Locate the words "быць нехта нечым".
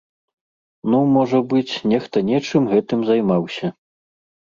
1.51-2.63